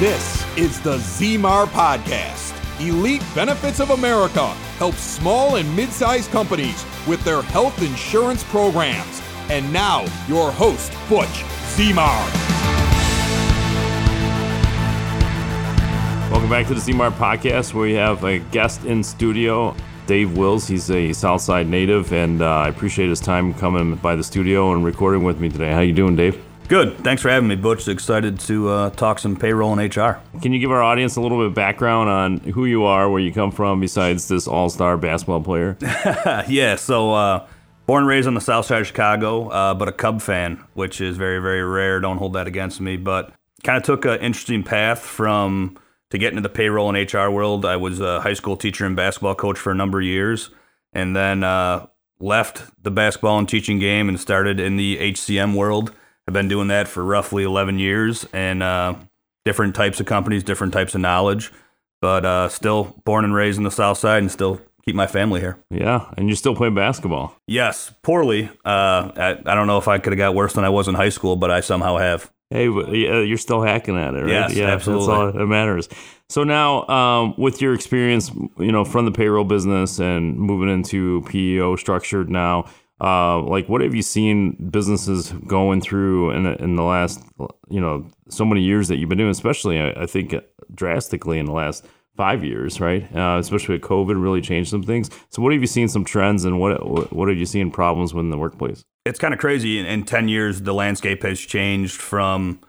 [0.00, 2.56] This is the Zmar Podcast.
[2.80, 4.46] Elite Benefits of America
[4.78, 9.20] helps small and mid sized companies with their health insurance programs.
[9.50, 12.30] And now, your host, Butch Zmar.
[16.30, 20.66] Welcome back to the Zmar Podcast, where we have a guest in studio, Dave Wills.
[20.66, 24.82] He's a Southside native, and uh, I appreciate his time coming by the studio and
[24.82, 25.72] recording with me today.
[25.72, 26.42] How you doing, Dave?
[26.70, 26.98] Good.
[26.98, 27.88] Thanks for having me, Butch.
[27.88, 30.20] Excited to uh, talk some payroll and HR.
[30.40, 33.20] Can you give our audience a little bit of background on who you are, where
[33.20, 35.76] you come from, besides this all-star basketball player?
[36.48, 36.76] yeah.
[36.76, 37.48] So, uh,
[37.86, 41.00] born and raised on the south side of Chicago, uh, but a Cub fan, which
[41.00, 41.98] is very, very rare.
[41.98, 42.96] Don't hold that against me.
[42.96, 43.32] But
[43.64, 45.76] kind of took an interesting path from
[46.10, 47.64] to get into the payroll and HR world.
[47.64, 50.50] I was a high school teacher and basketball coach for a number of years,
[50.92, 51.86] and then uh,
[52.20, 55.92] left the basketball and teaching game and started in the HCM world
[56.30, 58.94] I've been doing that for roughly 11 years and uh,
[59.44, 61.50] different types of companies, different types of knowledge,
[62.00, 65.40] but uh, still born and raised in the South Side and still keep my family
[65.40, 65.58] here.
[65.70, 67.34] Yeah, and you still play basketball?
[67.48, 68.48] Yes, poorly.
[68.64, 70.94] Uh, I, I don't know if I could have got worse than I was in
[70.94, 72.30] high school, but I somehow have.
[72.50, 74.28] Hey, you're still hacking at it, right?
[74.28, 75.06] Yes, yeah, absolutely.
[75.08, 75.88] That's all that matters.
[76.28, 81.22] So now, um, with your experience, you know, from the payroll business and moving into
[81.28, 82.66] PEO structured now,
[83.00, 87.22] uh, like what have you seen businesses going through in the, in the last
[87.68, 90.34] you know so many years that you've been doing especially i, I think
[90.74, 93.04] drastically in the last five years right?
[93.16, 95.08] Uh, especially with covid really changed some things.
[95.30, 98.30] So what have you seen some trends and what what have you seen problems within
[98.30, 98.84] the workplace?
[99.06, 99.78] It's kind of crazy.
[99.78, 102.60] In, in 10 years the landscape has changed from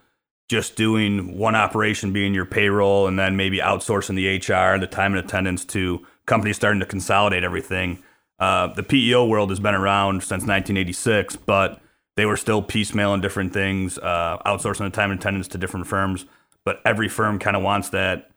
[0.48, 5.14] just doing one operation being your payroll and then maybe outsourcing the hr the time
[5.16, 8.02] and attendance to companies starting to consolidate everything
[8.42, 11.80] uh, the PEO world has been around since 1986, but
[12.18, 16.26] they were still piecemealing different things, uh, outsourcing the time and attendance to different firms.
[16.66, 18.32] But every firm kind of wants that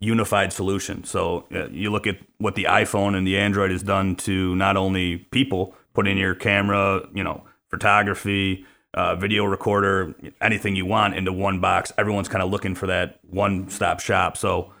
[0.00, 1.04] unified solution.
[1.04, 4.76] So uh, you look at what the iPhone and the Android has done to not
[4.76, 11.14] only people, put in your camera, you know, photography, uh, video recorder, anything you want
[11.14, 11.92] into one box.
[11.96, 14.36] Everyone's kind of looking for that one stop shop.
[14.36, 14.72] So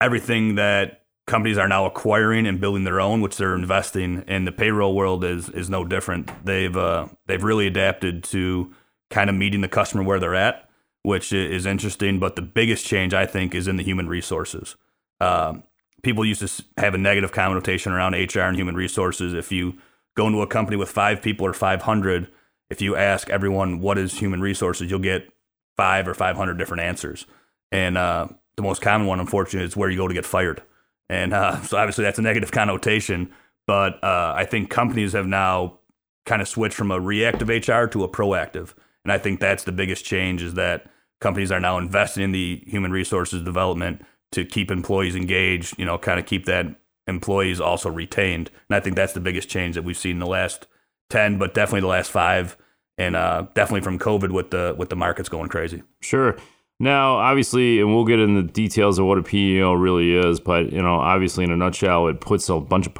[0.00, 0.99] everything that
[1.30, 4.44] companies are now acquiring and building their own, which they're investing in.
[4.44, 6.30] The payroll world is is no different.
[6.44, 8.74] They've uh, they've really adapted to
[9.08, 10.68] kind of meeting the customer where they're at,
[11.02, 12.18] which is interesting.
[12.18, 14.76] But the biggest change I think is in the human resources.
[15.20, 15.62] Um,
[16.02, 19.32] people used to have a negative connotation around HR and human resources.
[19.32, 19.78] If you
[20.16, 22.28] go into a company with five people or five hundred,
[22.68, 25.32] if you ask everyone what is human resources, you'll get
[25.76, 27.24] five or five hundred different answers.
[27.72, 28.26] And uh,
[28.56, 30.62] the most common one, unfortunately, is where you go to get fired
[31.10, 33.32] and uh, so obviously that's a negative connotation.
[33.66, 35.80] But uh, I think companies have now
[36.24, 38.74] kind of switched from a reactive HR to a proactive.
[39.04, 40.86] And I think that's the biggest change is that
[41.20, 45.98] companies are now investing in the human resources development to keep employees engaged, you know,
[45.98, 46.66] kind of keep that
[47.08, 48.50] employees also retained.
[48.68, 50.68] And I think that's the biggest change that we've seen in the last
[51.10, 52.56] 10, but definitely the last five.
[52.98, 55.82] And uh, definitely from COVID with the with the markets going crazy.
[56.00, 56.36] Sure.
[56.82, 60.72] Now, obviously, and we'll get into the details of what a PEO really is, but
[60.72, 62.94] you know, obviously, in a nutshell, it puts a bunch of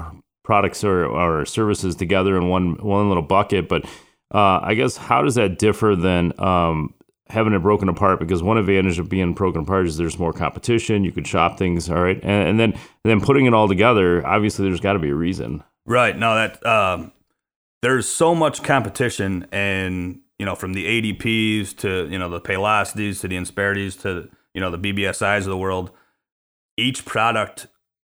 [0.45, 3.71] products or, or services together in one one little bucket.
[3.71, 3.87] But
[4.35, 6.93] uh, I guess how does that differ than um,
[7.31, 8.21] having it broken apart?
[8.21, 11.03] Because one advantage of being broken apart is there's more competition.
[11.03, 14.25] You could shop things, all right, and, and then and then putting it all together.
[14.27, 15.65] Obviously, there's got to be a reason.
[15.87, 16.19] Right.
[16.19, 17.13] No, that um,
[17.81, 23.21] there's so much competition and you know, from the ADPs to, you know, the Paylocities
[23.21, 25.91] to the Insperities to, you know, the BBSIs of the world,
[26.79, 27.67] each product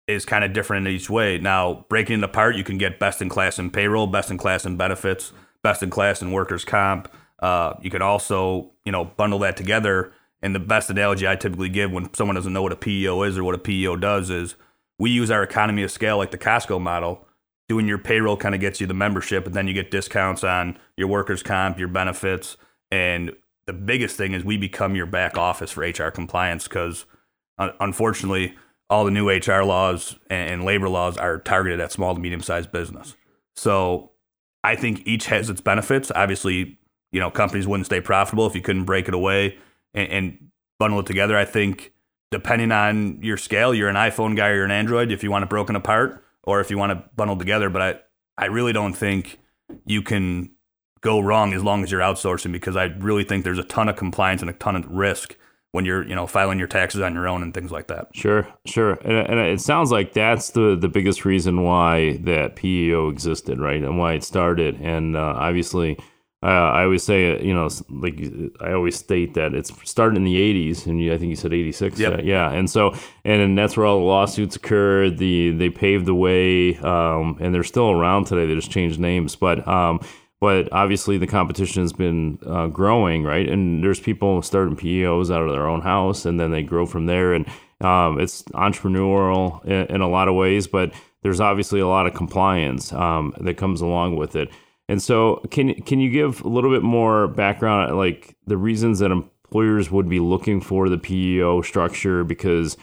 [0.09, 1.37] is kind of different in each way.
[1.37, 4.65] Now, breaking it apart, you can get best in class in payroll, best in class
[4.65, 5.31] in benefits,
[5.63, 7.09] best in class in workers' comp.
[7.39, 10.11] Uh, you can also, you know, bundle that together.
[10.41, 13.37] And the best analogy I typically give when someone doesn't know what a PEO is
[13.37, 14.55] or what a PEO does is
[14.99, 17.25] we use our economy of scale, like the Costco model,
[17.67, 20.77] doing your payroll kind of gets you the membership, and then you get discounts on
[20.95, 22.57] your workers' comp, your benefits.
[22.91, 23.31] And
[23.65, 27.05] the biggest thing is we become your back office for HR compliance because
[27.57, 28.55] uh, unfortunately,
[28.89, 32.71] all the new HR laws and labor laws are targeted at small to medium sized
[32.71, 33.15] business.
[33.55, 34.11] So
[34.63, 36.11] I think each has its benefits.
[36.15, 36.79] Obviously,
[37.11, 39.57] you know, companies wouldn't stay profitable if you couldn't break it away
[39.93, 40.47] and, and
[40.79, 41.37] bundle it together.
[41.37, 41.91] I think
[42.31, 45.11] depending on your scale, you're an iPhone guy or you're an Android.
[45.11, 47.69] If you want it broken apart, or if you want to bundle together.
[47.69, 47.99] But I,
[48.37, 49.37] I really don't think
[49.85, 50.49] you can
[51.01, 53.97] go wrong as long as you're outsourcing because I really think there's a ton of
[53.97, 55.37] compliance and a ton of risk
[55.73, 58.07] when you're you know filing your taxes on your own and things like that.
[58.13, 63.09] Sure, sure, and, and, it sounds like that's the the biggest reason why that PEO
[63.09, 64.79] existed, right, and why it started.
[64.81, 65.99] And uh, obviously,
[66.43, 68.21] uh, I always say, you know, like
[68.61, 71.99] I always state that it's started in the '80s, and I think you said '86.
[71.99, 72.13] Yep.
[72.13, 72.93] Uh, yeah, and so
[73.25, 75.17] and that's where all the lawsuits occurred.
[75.17, 78.45] The they paved the way, um, and they're still around today.
[78.45, 79.99] They just changed names, but um,
[80.39, 83.49] but obviously the competition has been uh, growing, right?
[83.49, 87.07] And there's people starting PEOs out of their own house, and then they grow from
[87.07, 87.33] there.
[87.33, 87.47] And
[87.81, 90.93] um, it's entrepreneurial in, in, a lot of ways, but
[91.23, 94.49] there's obviously a lot of compliance um, that comes along with it.
[94.89, 99.11] And so, can can you give a little bit more background, like the reasons that
[99.11, 102.23] employers would be looking for the PEO structure?
[102.23, 102.77] Because,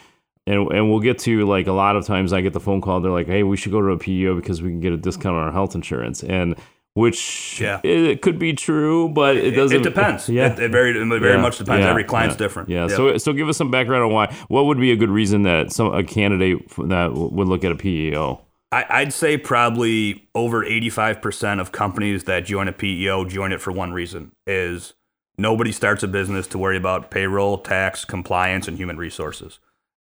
[0.46, 3.00] and and we'll get to like a lot of times I get the phone call,
[3.00, 5.36] they're like, "Hey, we should go to a PEO because we can get a discount
[5.36, 6.56] on our health insurance," and
[6.94, 7.80] which yeah.
[7.82, 9.78] it, could be true, but it doesn't.
[9.78, 10.28] It depends.
[10.34, 11.40] Yeah, it, it very it very yeah.
[11.40, 11.84] much depends.
[11.84, 11.90] Yeah.
[11.90, 12.68] Every client's different.
[12.68, 12.88] Yeah.
[12.88, 14.34] So so give us some background on why.
[14.48, 17.76] What would be a good reason that some a candidate that would look at a
[17.76, 18.43] PEO?
[18.82, 23.72] I, would say probably over 85% of companies that join a PEO join it for
[23.72, 24.94] one reason is
[25.38, 29.60] nobody starts a business to worry about payroll, tax, compliance, and human resources.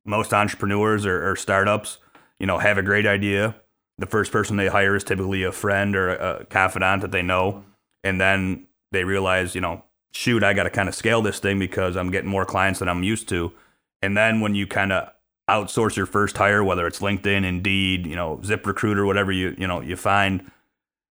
[0.04, 1.98] Most entrepreneurs or, or startups,
[2.38, 3.56] you know, have a great idea.
[3.98, 7.64] The first person they hire is typically a friend or a confidant that they know.
[8.04, 11.58] And then they realize, you know, shoot, I got to kind of scale this thing
[11.58, 13.52] because I'm getting more clients than I'm used to.
[14.00, 15.12] And then when you kind of
[15.52, 19.80] outsource your first hire, whether it's LinkedIn, Indeed, you know, ZipRecruiter, whatever you you know
[19.80, 20.50] you find.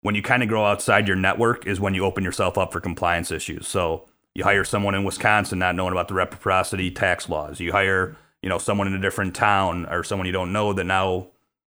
[0.03, 2.81] When you kind of grow outside your network is when you open yourself up for
[2.81, 3.67] compliance issues.
[3.67, 7.59] So you hire someone in Wisconsin not knowing about the reciprocity tax laws.
[7.59, 10.85] You hire you know someone in a different town or someone you don't know that
[10.85, 11.27] now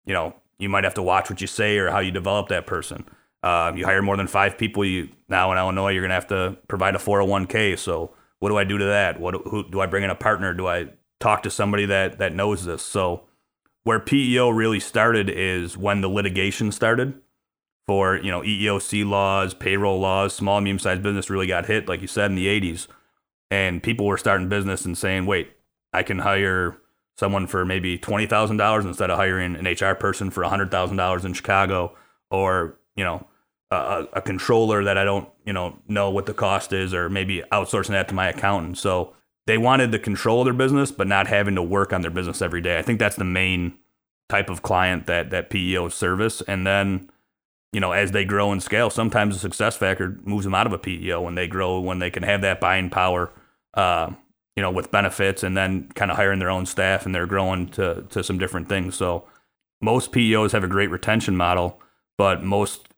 [0.04, 2.66] you know you might have to watch what you say or how you develop that
[2.66, 3.04] person.
[3.42, 4.84] Uh, you hire more than five people.
[4.84, 7.78] You now in Illinois, you're gonna have to provide a 401k.
[7.78, 9.20] So what do I do to that?
[9.20, 10.52] What who, do I bring in a partner?
[10.52, 10.88] Do I
[11.20, 12.82] talk to somebody that that knows this.
[12.82, 13.24] So
[13.84, 17.14] where PEO really started is when the litigation started
[17.86, 22.00] for you know EEOC laws, payroll laws, small medium sized business really got hit, like
[22.00, 22.88] you said in the '80s,
[23.50, 25.52] and people were starting business and saying, "Wait,
[25.92, 26.76] I can hire
[27.16, 30.96] someone for maybe twenty thousand dollars instead of hiring an HR person for hundred thousand
[30.96, 31.94] dollars in Chicago,
[32.30, 33.26] or you know."
[33.72, 37.42] A, a controller that I don't, you know, know what the cost is, or maybe
[37.50, 38.78] outsourcing that to my accountant.
[38.78, 39.12] So
[39.46, 42.42] they wanted the control of their business, but not having to work on their business
[42.42, 42.78] every day.
[42.78, 43.78] I think that's the main
[44.28, 46.42] type of client that that PEO service.
[46.42, 47.10] And then,
[47.72, 50.72] you know, as they grow and scale, sometimes the success factor moves them out of
[50.72, 53.30] a PEO when they grow, when they can have that buying power,
[53.74, 54.10] uh,
[54.56, 57.68] you know, with benefits, and then kind of hiring their own staff, and they're growing
[57.68, 58.96] to to some different things.
[58.96, 59.24] So
[59.80, 61.80] most PEOs have a great retention model,
[62.18, 62.88] but most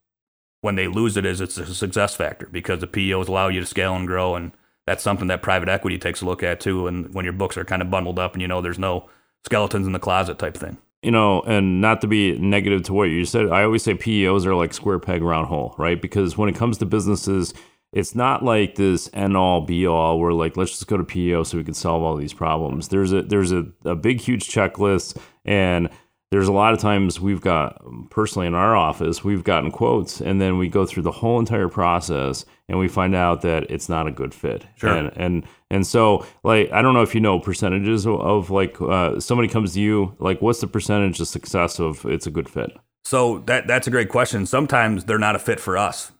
[0.61, 3.65] when they lose it is it's a success factor because the PEOs allow you to
[3.65, 4.51] scale and grow and
[4.89, 6.87] that's something that private equity takes a look at too.
[6.87, 9.07] And when your books are kind of bundled up and you know there's no
[9.45, 10.79] skeletons in the closet type thing.
[11.03, 14.47] You know, and not to be negative to what you said, I always say PEOs
[14.47, 16.01] are like square peg round hole, right?
[16.01, 17.53] Because when it comes to businesses,
[17.93, 21.43] it's not like this end all be all where like let's just go to PEO
[21.43, 22.87] so we can solve all these problems.
[22.87, 25.89] There's a there's a, a big huge checklist and
[26.31, 30.39] there's a lot of times we've got personally in our office we've gotten quotes and
[30.39, 34.07] then we go through the whole entire process and we find out that it's not
[34.07, 34.65] a good fit.
[34.75, 34.93] Sure.
[34.93, 38.79] and and and so like i don't know if you know percentages of, of like
[38.81, 42.49] uh, somebody comes to you like what's the percentage of success of it's a good
[42.49, 42.71] fit?
[43.03, 44.45] So that that's a great question.
[44.45, 46.11] Sometimes they're not a fit for us.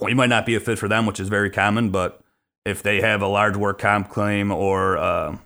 [0.00, 2.20] We might not be a fit for them which is very common but
[2.64, 5.36] if they have a large work comp claim or uh,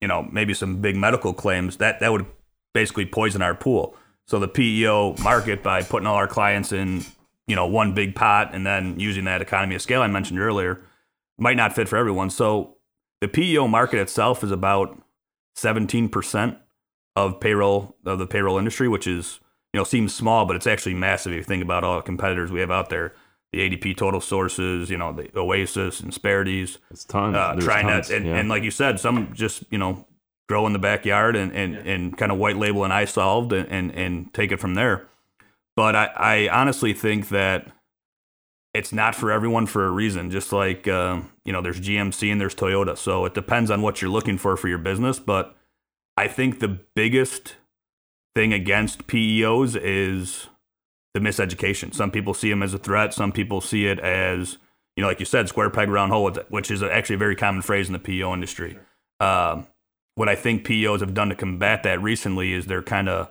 [0.00, 2.26] you know maybe some big medical claims that that would
[2.72, 3.96] basically poison our pool.
[4.26, 7.04] So the PEO market by putting all our clients in,
[7.46, 10.80] you know, one big pot and then using that economy of scale I mentioned earlier
[11.38, 12.30] might not fit for everyone.
[12.30, 12.76] So
[13.20, 15.00] the PEO market itself is about
[15.56, 16.58] 17%
[17.16, 19.40] of payroll of the payroll industry, which is,
[19.72, 22.50] you know, seems small, but it's actually massive if you think about all the competitors
[22.50, 23.14] we have out there.
[23.52, 27.36] The ADP TotalSources, you know, the Oasis, and Insperities, it's tons.
[27.36, 28.10] Uh, TriNet, tons.
[28.10, 28.36] And, yeah.
[28.36, 30.06] and like you said, some just, you know,
[30.48, 31.80] grow in the backyard and, and, yeah.
[31.80, 35.08] and kind of white label and iSolved and, and, and take it from there.
[35.76, 37.68] But I, I honestly think that
[38.74, 40.30] it's not for everyone for a reason.
[40.30, 42.96] Just like, uh, you know, there's GMC and there's Toyota.
[42.96, 45.18] So it depends on what you're looking for for your business.
[45.18, 45.56] But
[46.16, 47.56] I think the biggest
[48.34, 50.48] thing against PEOs is
[51.14, 51.94] the miseducation.
[51.94, 53.12] Some people see them as a threat.
[53.12, 54.58] Some people see it as,
[54.96, 57.62] you know, like you said, square peg round hole, which is actually a very common
[57.62, 58.78] phrase in the PEO industry.
[59.20, 59.66] Um,
[60.14, 63.30] what I think PEOs have done to combat that recently is they're kind of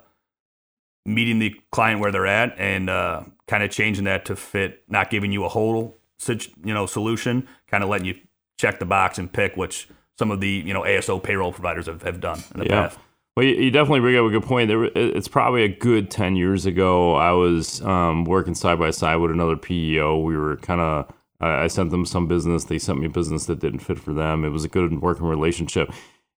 [1.05, 5.09] meeting the client where they're at and uh, kind of changing that to fit, not
[5.09, 5.97] giving you a whole
[6.27, 8.15] you know solution, kind of letting you
[8.59, 12.01] check the box and pick which some of the you know ASO payroll providers have,
[12.03, 12.88] have done in the yeah.
[12.88, 13.00] past.
[13.35, 14.67] Well, you definitely bring up a good point.
[14.67, 17.15] There, it's probably a good ten years ago.
[17.15, 20.19] I was um, working side by side with another PEO.
[20.19, 22.65] We were kind of I, I sent them some business.
[22.65, 24.45] They sent me business that didn't fit for them.
[24.45, 25.91] It was a good working relationship.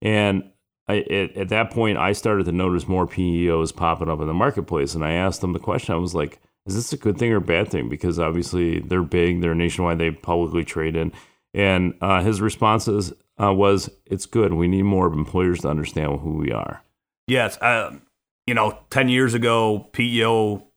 [0.04, 0.52] And
[0.88, 4.34] I, it, at that point, I started to notice more PEOs popping up in the
[4.34, 4.94] marketplace.
[4.94, 7.38] And I asked them the question I was like, is this a good thing or
[7.38, 7.90] a bad thing?
[7.90, 11.14] Because obviously they're big, they're nationwide, they publicly traded.
[11.54, 14.54] And uh, his responses uh, was, it's good.
[14.54, 16.84] We need more employers to understand who we are.
[17.28, 17.58] Yes.
[17.62, 17.98] Uh,
[18.46, 20.68] you know, 10 years ago, PEO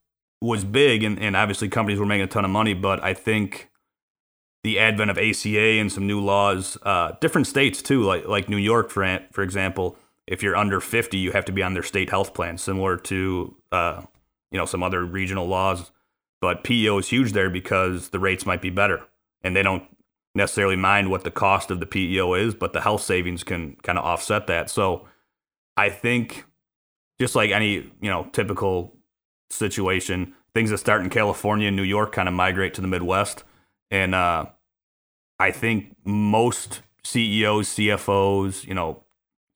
[0.41, 3.71] was big and, and obviously companies were making a ton of money, but I think
[4.67, 8.57] the advent of ACA and some new laws, uh, different states too, like like New
[8.57, 9.97] York, for for example,
[10.27, 13.55] if you're under 50, you have to be on their state health plan, similar to
[13.71, 14.03] uh,
[14.51, 15.93] you know some other regional laws.
[16.41, 19.05] But PEO is huge there because the rates might be better,
[19.41, 19.85] and they don't
[20.35, 23.99] necessarily mind what the cost of the PEO is, but the health savings can kind
[24.01, 24.69] of offset that.
[24.69, 25.07] So
[25.77, 26.45] I think
[27.21, 28.97] just like any you know typical
[29.49, 33.45] situation, things that start in California and New York kind of migrate to the Midwest,
[33.93, 34.47] and uh,
[35.39, 39.05] I think most CEOs, CFOs, you know,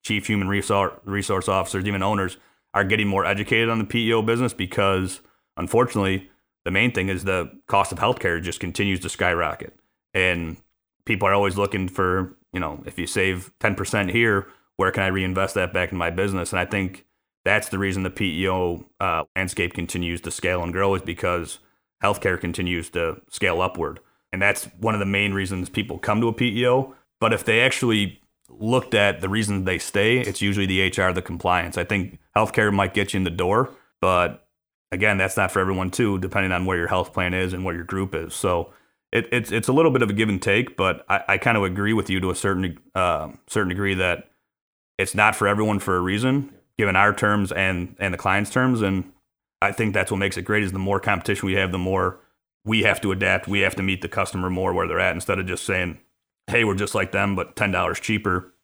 [0.03, 2.37] chief human resource officers, even owners
[2.73, 5.21] are getting more educated on the PEO business because
[5.57, 6.31] unfortunately,
[6.65, 9.75] the main thing is the cost of healthcare just continues to skyrocket.
[10.15, 10.57] And
[11.05, 15.09] people are always looking for, you know, if you save 10% here, where can I
[15.09, 16.53] reinvest that back in my business?
[16.53, 17.07] And I think
[17.45, 21.59] that's the reason the PEO uh, landscape continues to scale and grow is because
[22.03, 24.01] healthcare continues to scale upward.
[24.33, 26.95] And that's one of the main reasons people come to a PEO.
[27.21, 31.23] But if they actually looked at the reasons they stay, it's usually the HR, the
[31.23, 31.77] compliance.
[31.79, 33.71] I think healthcare might get you in the door,
[34.01, 34.47] but
[34.93, 37.75] again, that's not for everyone too, depending on where your health plan is and what
[37.75, 38.35] your group is.
[38.35, 38.73] So
[39.13, 41.57] it, it's it's a little bit of a give and take, but I, I kind
[41.57, 44.31] of agree with you to a certain uh, certain degree that
[44.99, 48.83] it's not for everyone for a reason, given our terms and and the client's terms.
[48.83, 49.13] And
[49.61, 52.21] I think that's what makes it great is the more competition we have, the more
[52.65, 53.49] we have to adapt.
[53.49, 55.99] We have to meet the customer more where they're at instead of just saying,
[56.47, 58.55] "Hey, we're just like them, but ten dollars cheaper,"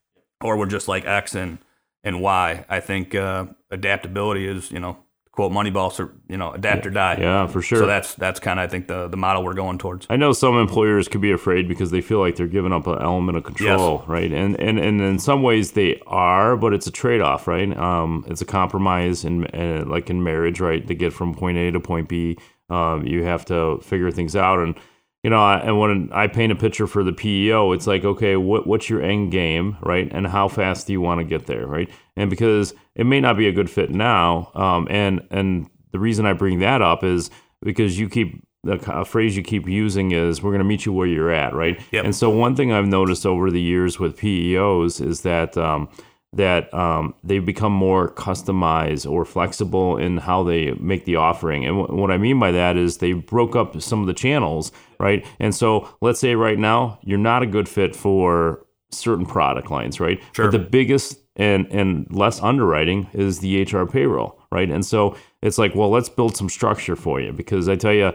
[0.42, 1.58] or "We're just like X and
[2.04, 4.98] and Y." I think uh, adaptability is, you know,
[5.36, 7.18] quote Moneyball, so you know, adapt or die.
[7.20, 7.78] Yeah, for sure.
[7.78, 10.06] So that's that's kind of I think the the model we're going towards.
[10.10, 13.00] I know some employers could be afraid because they feel like they're giving up an
[13.00, 14.08] element of control, yes.
[14.08, 14.32] right?
[14.32, 17.74] And and and in some ways they are, but it's a trade off, right?
[17.76, 20.86] Um, it's a compromise, and like in marriage, right?
[20.86, 22.36] To get from point A to point B
[22.70, 24.75] um, you have to figure things out, and
[25.23, 28.66] you know, and when I paint a picture for the PEO, it's like, okay, what
[28.66, 30.08] what's your end game, right?
[30.12, 31.90] And how fast do you want to get there, right?
[32.16, 36.26] And because it may not be a good fit now, um, and and the reason
[36.26, 37.30] I bring that up is
[37.62, 41.06] because you keep the phrase you keep using is we're going to meet you where
[41.06, 41.80] you're at, right?
[41.92, 42.04] Yep.
[42.04, 45.88] And so one thing I've noticed over the years with PEOs is that um,
[46.33, 51.64] that um, they become more customized or flexible in how they make the offering.
[51.64, 54.73] And w- what I mean by that is they broke up some of the channels,
[55.00, 55.25] right?
[55.40, 59.99] And so let's say right now you're not a good fit for certain product lines,
[59.99, 60.21] right?
[60.33, 60.50] Sure.
[60.50, 64.71] But the biggest and and less underwriting is the HR payroll, right?
[64.71, 68.12] And so it's like, well, let's build some structure for you because I tell you,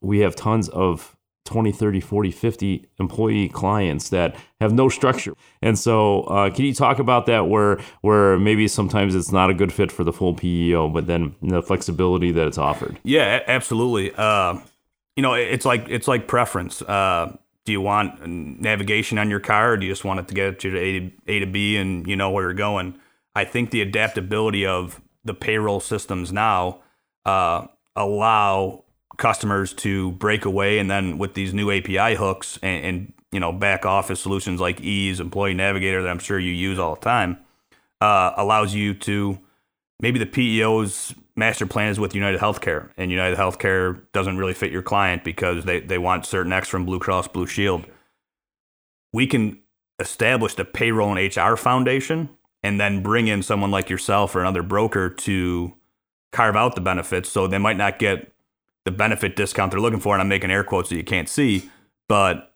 [0.00, 5.34] we have tons of 20, 30, 40, 50 employee clients that have no structure.
[5.60, 9.54] And so, uh, can you talk about that where where maybe sometimes it's not a
[9.54, 12.98] good fit for the full PEO, but then the flexibility that it's offered?
[13.02, 14.12] Yeah, absolutely.
[14.14, 14.58] Uh,
[15.16, 16.82] you know, it's like it's like preference.
[16.82, 20.34] Uh, do you want navigation on your car, or do you just want it to
[20.34, 22.98] get you to A to, A to B and you know where you're going?
[23.34, 26.80] I think the adaptability of the payroll systems now
[27.24, 28.83] uh, allow
[29.16, 33.52] customers to break away and then with these new API hooks and, and, you know
[33.52, 37.38] back office solutions like Ease, Employee Navigator that I'm sure you use all the time,
[38.00, 39.40] uh, allows you to
[39.98, 44.70] maybe the PEO's master plan is with United Healthcare and United Healthcare doesn't really fit
[44.70, 47.86] your client because they, they want certain X from Blue Cross Blue Shield.
[49.12, 49.60] We can
[49.98, 52.28] establish the payroll and HR foundation
[52.62, 55.74] and then bring in someone like yourself or another broker to
[56.32, 58.33] carve out the benefits so they might not get
[58.84, 61.70] the benefit discount they're looking for, and I'm making air quotes that you can't see,
[62.08, 62.54] but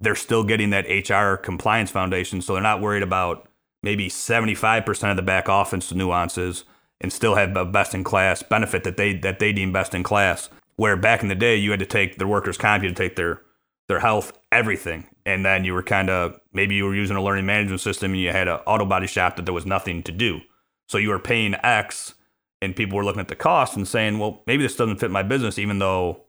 [0.00, 3.48] they're still getting that HR compliance foundation, so they're not worried about
[3.82, 6.64] maybe 75% of the back office nuances
[7.00, 10.02] and still have a best in class benefit that they that they deem best in
[10.02, 10.48] class.
[10.76, 13.02] Where back in the day you had to take their workers' comp, you had to
[13.02, 13.42] take their
[13.88, 17.46] their health, everything, and then you were kind of maybe you were using a learning
[17.46, 20.40] management system and you had an auto body shop that there was nothing to do,
[20.88, 22.14] so you were paying X
[22.62, 25.22] and people were looking at the cost and saying, well, maybe this doesn't fit my
[25.22, 26.22] business, even though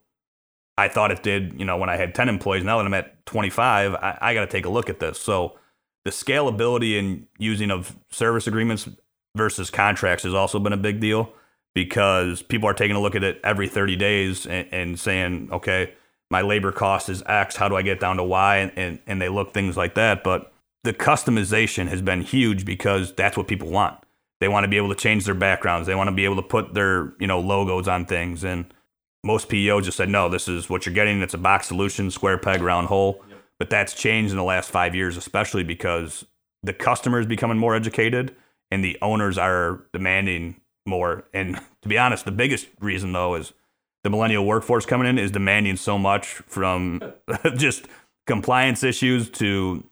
[0.78, 2.64] I thought it did, you know, when I had 10 employees.
[2.64, 5.20] Now that I'm at 25, I, I got to take a look at this.
[5.20, 5.58] So
[6.06, 8.88] the scalability and using of service agreements
[9.36, 11.34] versus contracts has also been a big deal
[11.74, 15.94] because people are taking a look at it every 30 days and, and saying, okay,
[16.30, 17.56] my labor cost is X.
[17.56, 18.58] How do I get down to Y?
[18.58, 20.24] And, and, and they look things like that.
[20.24, 20.52] But
[20.84, 23.98] the customization has been huge because that's what people want.
[24.40, 25.88] They want to be able to change their backgrounds.
[25.88, 28.44] They want to be able to put their, you know, logos on things.
[28.44, 28.72] And
[29.24, 31.22] most PEO just said, no, this is what you're getting.
[31.22, 33.24] It's a box solution, square peg, round hole.
[33.30, 33.40] Yep.
[33.60, 36.26] But that's changed in the last five years, especially because
[36.64, 38.36] the customer is becoming more educated
[38.70, 41.26] and the owners are demanding more.
[41.34, 43.54] And to be honest, the biggest reason though is
[44.04, 47.02] the millennial workforce coming in is demanding so much from
[47.56, 47.88] just
[48.26, 49.84] compliance issues to,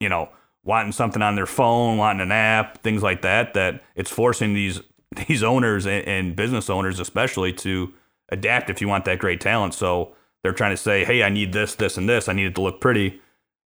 [0.00, 0.28] you know,
[0.64, 4.80] wanting something on their phone, wanting an app, things like that, that it's forcing these
[5.28, 7.92] these owners and, and business owners especially to
[8.30, 9.74] adapt if you want that great talent.
[9.74, 12.28] So they're trying to say, hey, I need this, this, and this.
[12.28, 13.20] I need it to look pretty.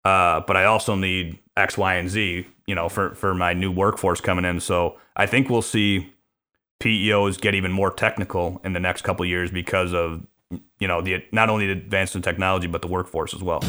[0.06, 3.72] Uh, but I also need X, Y, and Z, you know, for, for my new
[3.72, 4.60] workforce coming in.
[4.60, 6.14] So I think we'll see
[6.82, 10.26] PEOs get even more technical in the next couple years because of,
[10.80, 13.62] you know, the not only the advancement in technology, but the workforce as well.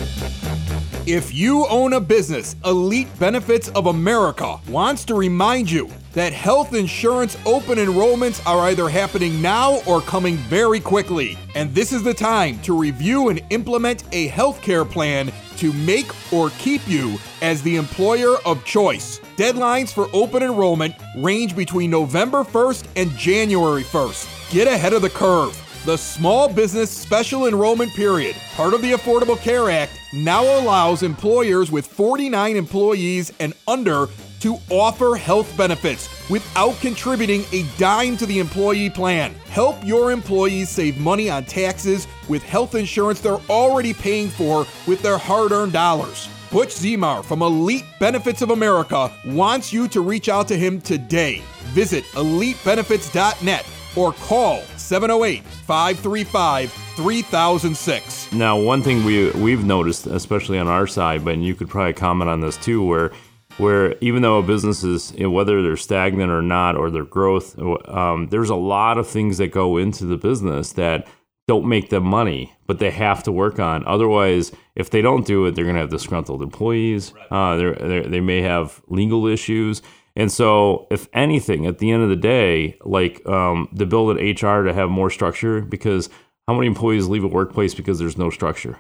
[1.07, 6.73] If you own a business, Elite Benefits of America wants to remind you that health
[6.73, 11.37] insurance open enrollments are either happening now or coming very quickly.
[11.55, 16.49] And this is the time to review and implement a healthcare plan to make or
[16.59, 19.21] keep you as the employer of choice.
[19.37, 24.51] Deadlines for open enrollment range between November 1st and January 1st.
[24.51, 25.64] Get ahead of the curve.
[25.85, 31.71] The Small Business Special Enrollment Period, part of the Affordable Care Act, now allows employers
[31.71, 34.07] with 49 employees and under
[34.41, 39.35] to offer health benefits without contributing a dime to the employee plan.
[39.51, 45.03] Help your employees save money on taxes with health insurance they're already paying for with
[45.03, 46.31] their hard earned dollars.
[46.51, 51.43] Butch Zmar from Elite Benefits of America wants you to reach out to him today.
[51.75, 58.33] Visit elitebenefits.net or call 708 535 3006.
[58.33, 62.31] Now, one thing we we've noticed, especially on our side, but you could probably comment
[62.31, 63.13] on this too, where
[63.57, 68.29] where even though a business is whether they're stagnant or not or their growth, um,
[68.31, 71.07] there's a lot of things that go into the business that
[71.47, 73.87] don't make them money, but they have to work on.
[73.87, 77.13] Otherwise, if they don't do it, they're going to have disgruntled employees.
[77.31, 79.83] Uh, they're, they're, they may have legal issues.
[80.17, 84.31] And so, if anything, at the end of the day, like um, to build an
[84.31, 86.09] HR to have more structure, because
[86.47, 88.79] how many employees leave a workplace because there's no structure?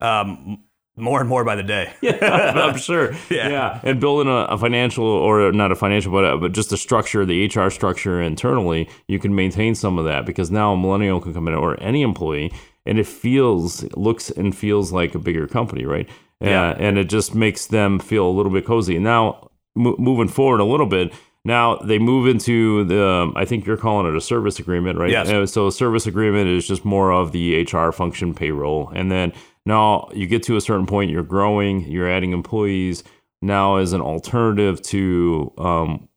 [0.00, 0.64] Um,
[0.96, 1.92] more and more by the day.
[2.02, 3.14] yeah, I'm sure.
[3.30, 3.48] Yeah.
[3.48, 3.80] yeah.
[3.82, 7.24] and building a, a, financial or not a financial, but a, but just a structure,
[7.24, 11.32] the HR structure internally, you can maintain some of that because now a millennial can
[11.32, 12.52] come in or any employee,
[12.84, 16.08] and it feels, looks and feels like a bigger company, right?
[16.40, 18.98] Yeah, uh, and it just makes them feel a little bit cozy.
[18.98, 21.12] Now moving forward a little bit.
[21.44, 25.10] Now they move into the, I think you're calling it a service agreement, right?
[25.10, 25.28] Yes.
[25.28, 28.92] Uh, so a service agreement is just more of the HR function payroll.
[28.94, 29.32] And then
[29.66, 33.02] now you get to a certain point, you're growing, you're adding employees.
[33.40, 36.08] Now, as an alternative to um,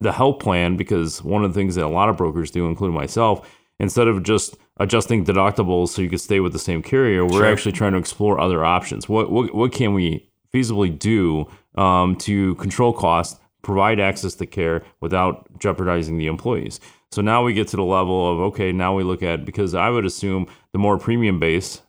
[0.00, 2.94] the health plan, because one of the things that a lot of brokers do, including
[2.94, 7.38] myself, instead of just adjusting deductibles so you can stay with the same carrier, we're
[7.38, 7.46] sure.
[7.46, 9.08] actually trying to explore other options.
[9.08, 14.84] What, what, what can we feasibly do um, to control costs, provide access to care
[15.00, 16.78] without jeopardizing the employees.
[17.10, 19.88] So now we get to the level of okay, now we look at because I
[19.90, 21.80] would assume the more premium base,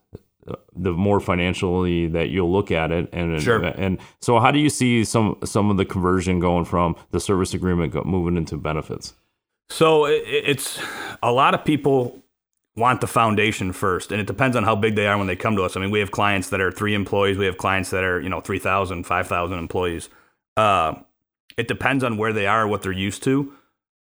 [0.47, 3.63] uh, the more financially that you'll look at it, and sure.
[3.63, 7.53] and so how do you see some some of the conversion going from the service
[7.53, 9.13] agreement moving into benefits?
[9.69, 10.79] So it's
[11.23, 12.23] a lot of people
[12.75, 15.55] want the foundation first and it depends on how big they are when they come
[15.55, 15.77] to us.
[15.77, 18.29] I mean we have clients that are three employees we have clients that are you
[18.29, 20.09] know 3000 5000 employees.
[20.57, 20.95] Uh,
[21.57, 23.53] it depends on where they are what they're used to.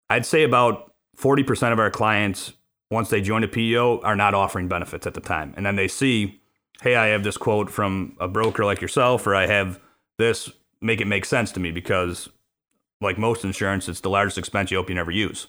[0.09, 2.53] I'd say about 40% of our clients
[2.91, 5.55] once they join a peo are not offering benefits at the time.
[5.57, 6.43] And then they see
[6.83, 9.81] hey i have this quote from a broker like yourself or i have
[10.19, 12.29] this make it make sense to me because
[13.01, 15.47] like most insurance it's the largest expense you hope you never use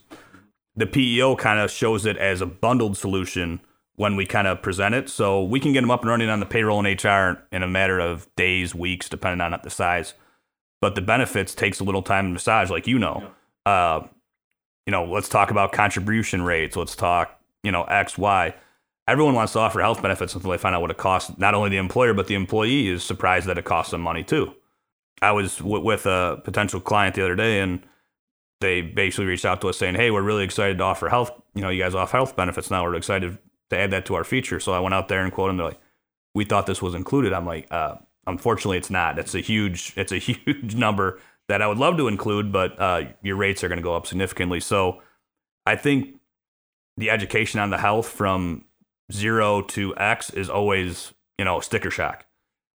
[0.76, 3.62] the PEO kind of shows it as a bundled solution
[3.96, 5.10] when we kind of present it.
[5.10, 7.68] So we can get them up and running on the payroll and HR in a
[7.68, 10.14] matter of days, weeks, depending on the size.
[10.82, 13.32] But the benefits takes a little time to massage, like you know.
[13.66, 13.72] Yeah.
[13.72, 14.08] Uh,
[14.86, 16.76] you know, let's talk about contribution rates.
[16.76, 18.54] Let's talk, you know, X, Y.
[19.08, 21.38] Everyone wants to offer health benefits until they find out what it costs.
[21.38, 24.54] Not only the employer, but the employee is surprised that it costs them money too.
[25.22, 27.82] I was w- with a potential client the other day, and
[28.64, 31.32] they basically reached out to us saying, "Hey, we're really excited to offer health.
[31.54, 32.84] You know, you guys offer health benefits now.
[32.84, 33.38] We're excited
[33.70, 35.58] to add that to our feature." So I went out there and quoted them.
[35.58, 35.80] They're like,
[36.34, 37.96] "We thought this was included." I'm like, uh,
[38.26, 39.20] "Unfortunately, it's not.
[39.20, 43.04] It's a huge, it's a huge number that I would love to include, but uh,
[43.22, 45.02] your rates are going to go up significantly." So
[45.66, 46.16] I think
[46.98, 48.66] the education on the health from
[49.12, 52.26] zero to X is always, you know, sticker shock.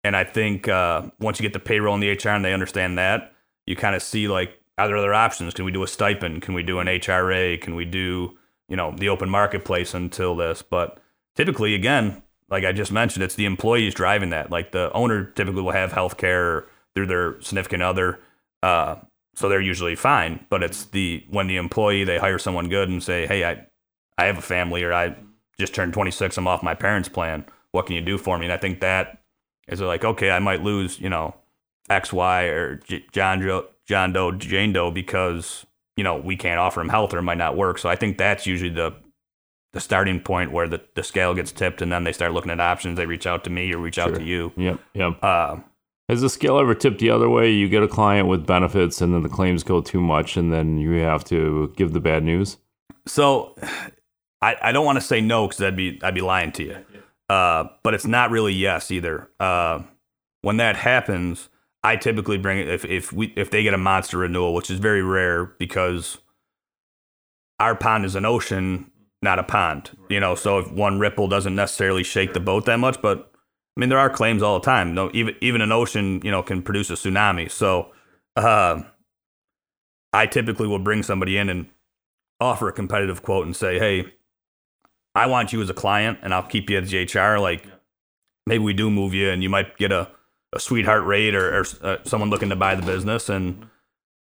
[0.04, 2.98] And I think uh, once you get the payroll and the HR and they understand
[2.98, 3.34] that,
[3.66, 5.54] you kind of see like, are there other options?
[5.54, 6.42] Can we do a stipend?
[6.42, 7.60] Can we do an HRA?
[7.62, 10.62] Can we do, you know, the open marketplace until this?
[10.62, 11.00] But
[11.36, 14.50] typically, again, like I just mentioned, it's the employees driving that.
[14.52, 18.20] Like the owner typically will have health care through their significant other.
[18.62, 18.96] Uh,
[19.36, 20.46] so they're usually fine.
[20.50, 23.66] But it's the when the employee they hire someone good and say, Hey, I
[24.18, 25.16] I have a family or I
[25.60, 27.46] just turned 26, I'm off my parents' plan.
[27.72, 28.46] What can you do for me?
[28.46, 29.22] And I think that
[29.68, 31.36] is like, okay, I might lose, you know,
[31.90, 32.80] X, Y, or
[33.12, 35.66] John Joe, John Doe, Jane Doe because
[35.98, 37.78] you know we can't offer him health or it might not work.
[37.78, 38.94] So I think that's usually the
[39.74, 42.60] the starting point where the, the scale gets tipped and then they start looking at
[42.60, 42.96] options.
[42.96, 44.04] They reach out to me or reach Sure.
[44.04, 44.52] out to you.
[44.56, 44.80] Yep.
[44.94, 45.24] Yep.
[45.24, 45.58] Uh,
[46.10, 47.50] Has the scale ever tipped the other way?
[47.50, 50.78] You get a client with benefits, and then the claims go too much, and then
[50.78, 52.58] you have to give the bad news.
[53.08, 53.56] so
[54.44, 56.78] I, I don't want to say no because I'd be I'd be lying to you.
[57.30, 59.30] Uh, but it's not really yes either.
[59.40, 59.80] Uh,
[60.42, 61.50] when that happens,
[61.84, 64.80] I typically bring it if if we if they get a monster renewal, which is
[64.80, 66.18] very rare because
[67.60, 68.90] our pond is an ocean,
[69.22, 69.92] not a pond.
[70.10, 73.32] You know, so if one ripple doesn't necessarily shake the boat that much, but
[73.76, 74.94] I mean there are claims all the time.
[74.94, 77.52] No, even even an ocean, you know, can produce a tsunami.
[77.52, 77.92] So
[78.36, 78.84] uh,
[80.14, 81.68] I typically will bring somebody in and
[82.40, 84.14] offer a competitive quote and say, hey,
[85.16, 87.38] I want you as a client and I'll keep you as HR.
[87.38, 87.66] Like
[88.46, 90.10] maybe we do move you and you might get a,
[90.54, 93.68] a sweetheart rate or, or uh, someone looking to buy the business and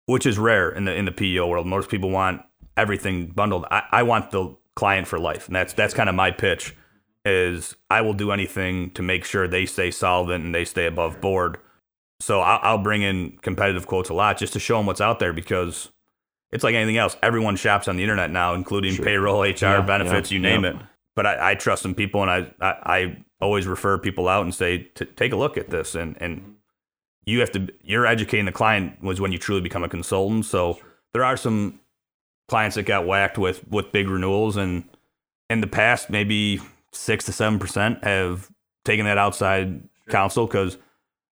[0.05, 1.67] which is rare in the in the PEO world.
[1.67, 2.41] Most people want
[2.77, 3.65] everything bundled.
[3.71, 5.47] I, I want the client for life.
[5.47, 6.75] And that's that's kind of my pitch
[7.25, 11.19] is I will do anything to make sure they stay solvent and they stay above
[11.21, 11.57] board.
[12.21, 15.19] So I'll, I'll bring in competitive quotes a lot just to show them what's out
[15.19, 15.89] there because
[16.51, 17.17] it's like anything else.
[17.21, 20.71] Everyone shops on the internet now, including payroll, HR, Yeah, benefits, yeah, you name yeah.
[20.71, 20.75] it.
[21.15, 24.53] But I, I trust some people, and I, I, I always refer people out and
[24.53, 25.95] say, "T- take a look at this.
[25.95, 26.55] And, and
[27.25, 30.45] you have to, you're educating the client was when you truly become a consultant.
[30.45, 30.79] So
[31.13, 31.79] there are some
[32.47, 34.57] clients that got whacked with, with big renewals.
[34.57, 34.83] And
[35.49, 36.59] in the past, maybe
[36.91, 38.49] six to 7% have
[38.83, 40.77] taken that outside counsel because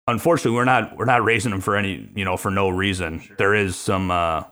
[0.07, 3.21] unfortunately we're not, we're not raising them for any, you know, for no reason.
[3.37, 4.43] There is some, uh,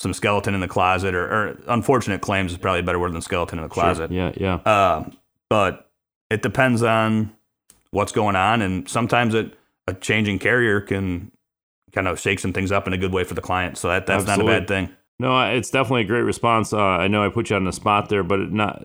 [0.00, 3.22] some skeleton in the closet or, or unfortunate claims is probably a better word than
[3.22, 4.10] skeleton in the closet.
[4.10, 4.32] Yeah.
[4.36, 4.54] Yeah.
[4.54, 5.10] Uh,
[5.48, 5.87] but
[6.30, 7.32] it depends on
[7.90, 9.54] what's going on, and sometimes it
[9.86, 11.32] a changing carrier can
[11.92, 13.78] kind of shake some things up in a good way for the client.
[13.78, 14.90] So that that's not a bad thing.
[15.20, 16.72] No, it's definitely a great response.
[16.72, 18.84] Uh, I know I put you on the spot there, but not,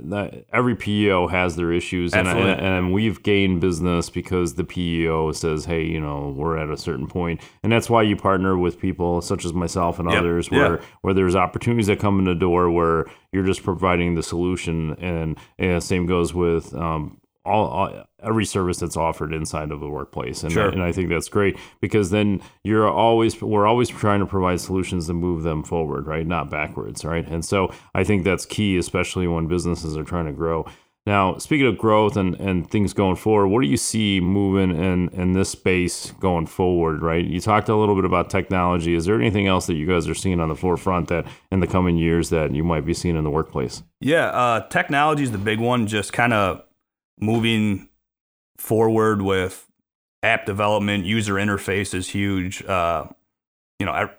[0.51, 2.53] every PEO has their issues, and, Absolutely.
[2.53, 6.77] and and we've gained business because the PEO says, "Hey, you know, we're at a
[6.77, 10.19] certain point," and that's why you partner with people such as myself and Yep.
[10.19, 10.57] others, Yeah.
[10.57, 14.95] where where there's opportunities that come in the door where you're just providing the solution,
[14.99, 16.73] and, and same goes with.
[16.73, 20.69] Um, all, all every service that's offered inside of the workplace, and Sure.
[20.69, 25.07] and I think that's great because then you're always we're always trying to provide solutions
[25.07, 26.25] to move them forward, right?
[26.25, 27.27] Not backwards, right?
[27.27, 30.65] And so I think that's key, especially when businesses are trying to grow.
[31.05, 35.09] Now, speaking of growth and, and things going forward, what do you see moving in,
[35.09, 37.25] in this space going forward, right?
[37.25, 38.95] You talked a little bit about technology.
[38.95, 41.67] Is there anything else that you guys are seeing on the forefront that in the
[41.67, 43.83] coming years that you might be seeing in the workplace?
[43.99, 45.87] Yeah, uh, technology is the big one.
[45.87, 46.63] Just kind of
[47.19, 47.89] moving
[48.57, 49.67] forward with
[50.21, 52.63] app development, user interface is huge.
[52.63, 53.05] Uh,
[53.79, 54.09] you know, I,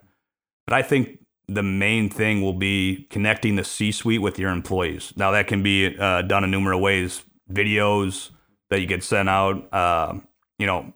[0.66, 5.12] but I think the main thing will be connecting the C-suite with your employees.
[5.16, 7.24] Now that can be uh, done in numerous ways.
[7.52, 8.30] Videos
[8.70, 9.72] that you get sent out.
[9.72, 10.20] Uh,
[10.58, 10.92] you know,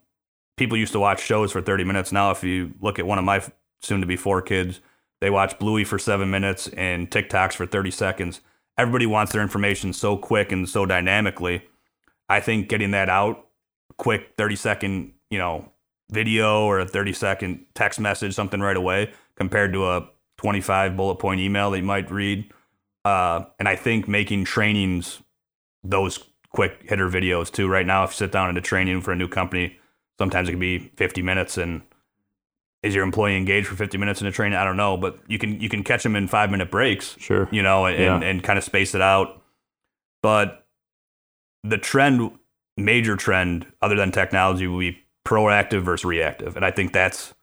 [0.56, 2.12] people used to watch shows for 30 minutes.
[2.12, 3.42] Now, if you look at one of my
[3.80, 4.80] soon-to-be four kids,
[5.20, 8.40] they watch Bluey for seven minutes and TikToks for 30 seconds.
[8.76, 11.62] Everybody wants their information so quick and so dynamically.
[12.28, 13.46] I think getting that out
[13.96, 15.70] quick 30 second, you know,
[16.10, 21.16] video or a 30 second text message, something right away, compared to a 25 bullet
[21.16, 22.50] point email that you might read.
[23.04, 25.22] Uh, and I think making trainings
[25.82, 26.18] those
[26.50, 27.68] quick hitter videos too.
[27.68, 29.78] Right now, if you sit down into training for a new company,
[30.18, 31.56] sometimes it can be 50 minutes.
[31.58, 31.82] And
[32.82, 34.58] is your employee engaged for 50 minutes in a training?
[34.58, 37.48] I don't know, but you can you can catch them in five minute breaks Sure.
[37.50, 38.14] you know, and, Yeah.
[38.14, 39.42] and, and kind of space it out.
[40.22, 40.66] But
[41.68, 42.30] the trend,
[42.76, 46.56] major trend, other than technology, will be proactive versus reactive.
[46.56, 47.34] And I think that's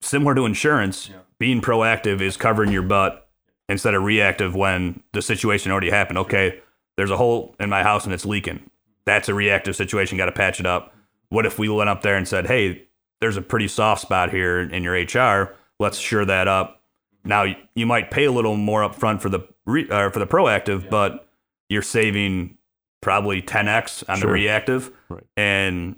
[0.00, 1.10] similar to insurance.
[1.38, 3.28] Being proactive is covering your butt
[3.68, 6.18] instead of reactive when the situation already happened.
[6.18, 6.60] Okay,
[6.96, 8.70] there's a hole in my house and it's leaking.
[9.04, 10.18] That's a reactive situation.
[10.18, 10.94] Got to patch it up.
[11.30, 12.86] What if we went up there and said, hey,
[13.20, 15.56] there's a pretty soft spot here in your HR.
[15.78, 16.82] Let's sure that up.
[17.24, 20.90] Now you might pay a little more upfront for the re, uh, for the proactive,
[20.90, 21.28] but
[21.68, 22.58] you're saving
[23.02, 24.28] probably 10x on Sure.
[24.28, 24.90] the reactive.
[25.10, 25.24] Right.
[25.36, 25.96] And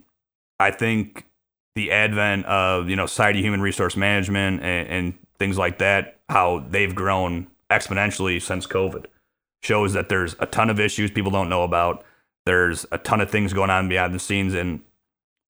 [0.58, 1.26] I think
[1.76, 6.64] the advent of you know society human resource management and, and things like that, how
[6.68, 9.06] they've grown exponentially since COVID,
[9.62, 12.04] shows that there's a ton of issues people don't know about.
[12.46, 14.80] There's a ton of things going on behind the scenes, and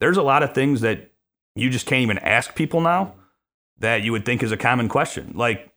[0.00, 1.10] there's a lot of things that
[1.56, 3.14] you just can't even ask people now
[3.78, 5.32] that you would think is a common question.
[5.34, 5.70] Like,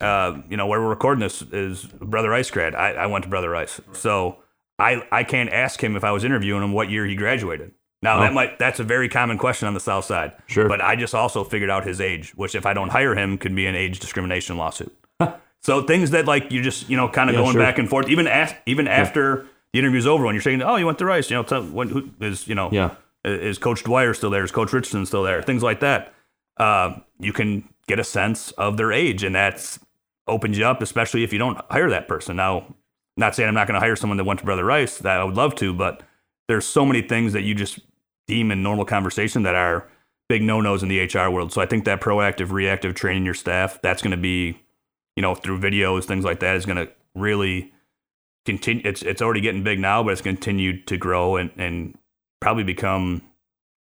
[0.00, 2.74] uh, you know, where we're recording this is Brother Rice grad.
[2.74, 4.38] I, I went to Brother Rice, so
[4.78, 7.72] I I can't ask him if I was interviewing him what year he graduated.
[8.02, 8.34] Now that Oh.
[8.34, 10.32] might that's a very common question on the South Side.
[10.46, 10.68] Sure.
[10.68, 13.54] But I just also figured out his age, which if I don't hire him, could
[13.54, 14.94] be an age discrimination lawsuit.
[15.62, 17.62] so things that like you just you know kind of Yeah, going sure.
[17.62, 20.86] back and forth, even as, even after the interview's over, when you're saying, oh, you
[20.86, 22.90] went to Rice, you know, tell, when, who is you know Yeah.
[23.24, 24.44] is Coach Dwyer still there?
[24.44, 25.42] Is Coach Richardson still there?
[25.42, 26.14] Things like that.
[26.56, 29.78] Uh, you can get a sense of their age, and that's
[30.28, 32.36] opens you up, especially if you don't hire that person.
[32.36, 32.74] Now,
[33.18, 35.24] not saying I'm not going to hire someone that went to Brother Rice, that I
[35.24, 36.02] would love to, but
[36.46, 37.80] there's so many things that you just
[38.26, 39.88] deem in normal conversation that are
[40.28, 41.52] big no-nos in the HR world.
[41.52, 44.60] So I think that proactive, reactive training your staff, that's going to be,
[45.16, 47.72] you know, through videos, things like that, is going to really
[48.46, 48.82] continue.
[48.84, 51.98] It's it's already getting big now, but it's continued to grow and and
[52.40, 53.22] probably become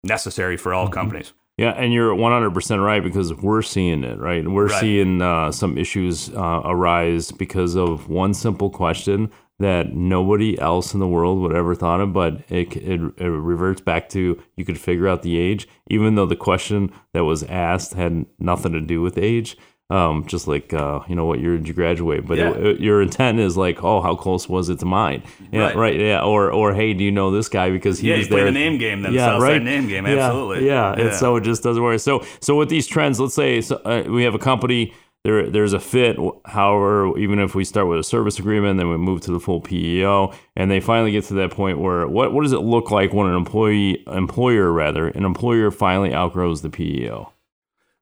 [0.04, 0.94] necessary for all mm-hmm.
[0.94, 1.32] companies.
[1.62, 4.44] Yeah, and you're 100% right because we're seeing it, right?
[4.48, 4.80] We're Right.
[4.80, 10.98] seeing uh, some issues uh, arise because of one simple question that nobody else in
[10.98, 14.76] the world would ever thought of, but it, it, it reverts back to you could
[14.80, 19.00] figure out the age, even though the question that was asked had nothing to do
[19.00, 19.56] with age.
[19.92, 22.26] Um, just like uh, you know, what year did you graduate?
[22.26, 22.52] But Yeah.
[22.52, 25.22] it- your intent is like, oh, how close was it to mine?
[25.52, 25.76] Yeah, Right.
[25.76, 26.00] right.
[26.00, 28.44] Yeah, or or hey, do you know this guy because he Yeah, was there?
[28.46, 30.66] the name game, then Yeah, Southside name game, absolutely.
[30.66, 31.00] Yeah, Yeah.
[31.06, 32.00] and so it just doesn't work.
[32.00, 34.92] So so with these trends, let's say so, uh, we have a company.
[35.24, 36.16] There, there's a fit.
[36.46, 39.60] However, even if we start with a service agreement, then we move to the full
[39.60, 43.12] PEO, and they finally get to that point where what what does it look like
[43.12, 47.30] when an employee employer rather an employer finally outgrows the PEO?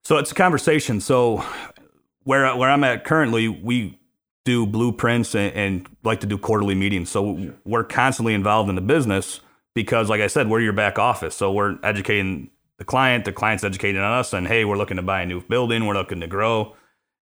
[0.02, 0.98] So it's a conversation.
[1.00, 1.44] So
[2.30, 3.98] where where I'm at currently, we
[4.44, 7.10] do blueprints and, and like to do quarterly meetings.
[7.10, 9.40] So we're constantly involved in the business
[9.74, 11.34] because, like I said, we're your back office.
[11.34, 15.02] So we're educating the client, the client's educating on us, and hey, we're looking to
[15.02, 16.76] buy a new building, we're looking to grow,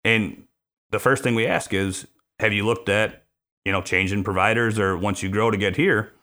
[0.02, 0.42] and
[0.90, 2.08] the first thing we ask is,
[2.40, 3.26] have you looked at
[3.64, 6.14] you know changing providers or once you grow to get here,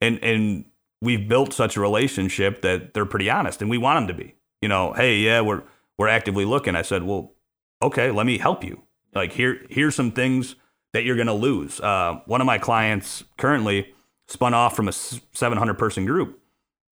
[0.00, 0.64] and and
[1.02, 4.34] we've built such a relationship that they're pretty honest, and we want them to be.
[4.62, 5.64] You know, hey, yeah, we're
[5.98, 6.74] we're actively looking.
[6.74, 7.34] I said, well,
[7.82, 8.82] okay, let me help you.
[9.14, 10.54] Like here, here's some things
[10.92, 11.80] that you're gonna lose.
[11.80, 13.92] Uh, one of my clients currently
[14.28, 16.40] spun off from a 700 person group,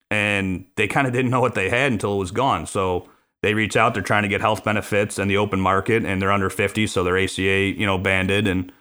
[0.09, 2.65] and they kind of didn't know what they had until it was gone.
[2.67, 3.09] So
[3.41, 3.93] they reach out.
[3.93, 7.03] They're trying to get health benefits in the open market, and they're under 50, so
[7.03, 8.71] they're ACA, you know, banded, and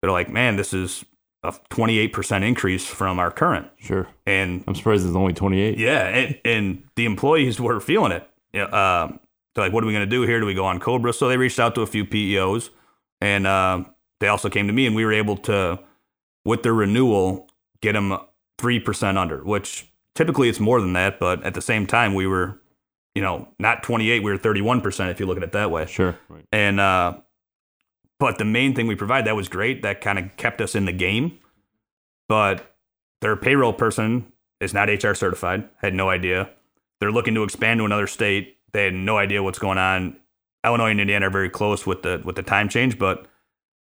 [0.00, 1.04] they're like, man, this is
[1.42, 3.66] a 28% increase from our current.
[3.78, 5.78] Sure, And I'm surprised it's only 28.
[5.78, 8.28] yeah, and, and the employees were feeling it.
[8.52, 9.18] Yeah, um,
[9.54, 10.40] they're like, what are we going to do here?
[10.40, 11.12] Do we go on COBRA?
[11.12, 12.70] So they reached out to a few PEOs,
[13.20, 13.84] and uh,
[14.20, 15.80] they also came to me, and we were able to,
[16.44, 17.48] with their renewal,
[17.80, 18.16] get them
[18.58, 19.44] three percent under.
[19.44, 22.60] Which typically it's more than that, but at the same time, we were,
[23.14, 25.52] you know, not twenty eight, we were thirty one percent if you look at it
[25.52, 25.86] that way.
[25.86, 26.18] Sure.
[26.28, 26.46] Right.
[26.52, 27.18] And uh,
[28.18, 29.82] but the main thing we provide that was great.
[29.82, 31.38] That kind of kept us in the game.
[32.28, 32.74] But
[33.20, 35.68] their payroll person is not HR certified.
[35.80, 36.50] Had no idea.
[37.00, 38.53] They're looking to expand to another state.
[38.74, 40.16] They had no idea what's going on.
[40.64, 43.26] Illinois and Indiana are very close with the with the time change, but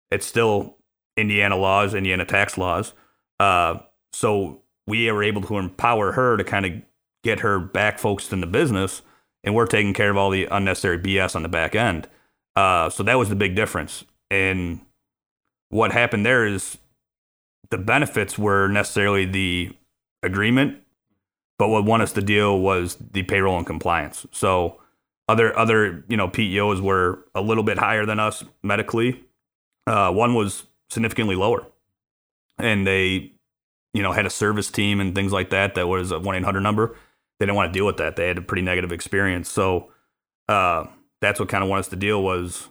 [0.10, 0.78] it's still
[1.16, 2.94] Indiana laws, Indiana tax laws.
[3.40, 3.78] Uh,
[4.12, 6.74] so we were able to empower her to kind of
[7.24, 9.04] get her back focused in the business,
[9.44, 12.08] and we're taking care of all the unnecessary BS on the back end.
[12.56, 14.04] Uh, so that was the big difference.
[14.30, 14.82] And
[15.70, 16.78] what happened there is
[17.70, 19.78] the benefits were necessarily the
[20.24, 20.80] agreement,
[21.62, 24.26] but what won us the deal was the payroll and compliance.
[24.32, 24.82] So
[25.28, 29.24] other other you know PEOs were a little bit higher than us medically.
[29.86, 31.68] Uh, one was significantly lower,
[32.58, 33.34] and they
[33.94, 36.44] you know had a service team and things like that that was a one eight
[36.44, 36.96] hundred number.
[37.40, 38.16] They didn't want to deal with that.
[38.16, 39.48] They had a pretty negative experience.
[39.48, 39.92] So
[40.50, 40.86] uh,
[41.22, 42.70] that's what kind of won us the deal was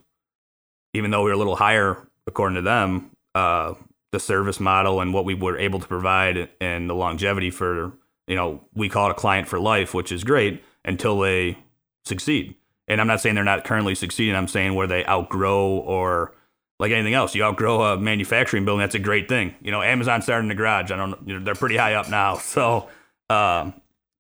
[0.95, 3.75] even though we were a little higher according to them, uh,
[4.11, 7.93] the service model and what we were able to provide and the longevity for,
[8.31, 11.59] you know, we call it a client for life, which is great until they
[12.05, 12.55] succeed.
[12.87, 14.37] And I'm not saying they're not currently succeeding.
[14.37, 16.33] I'm saying where they outgrow or
[16.79, 18.83] like anything else, you outgrow a manufacturing building.
[18.83, 19.57] That's a great thing.
[19.61, 20.93] You know, Amazon started in the garage.
[20.93, 21.17] I don't.
[21.27, 22.37] You know, they're pretty high up now.
[22.41, 22.89] So
[23.29, 23.75] um,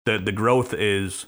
[0.07, 1.27] the the growth is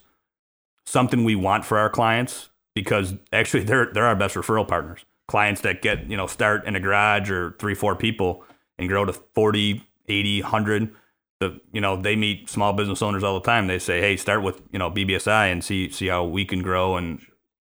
[0.85, 5.05] something we want for our clients because actually they're they're our best referral partners.
[5.29, 8.45] Clients that get you know start in a garage or three four people
[8.77, 10.95] and grow to 40, 80, 100.
[11.43, 13.67] The, you know, they meet small business owners all the time.
[13.67, 16.97] They say, "Hey, start with you know BBSI and see see how we can grow,
[16.97, 17.21] and